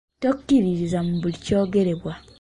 Tokkiririza 0.21 0.99
mu 1.07 1.13
buli 1.21 1.35
kyogerebwa. 1.45 2.13